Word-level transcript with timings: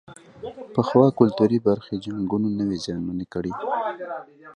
پخوا 0.73 1.05
کلتوري 1.19 1.59
برخې 1.67 1.93
جنګونو 2.03 2.47
نه 2.57 2.63
وې 2.69 2.77
زیانمنې 2.85 3.25
کړې. 3.33 3.51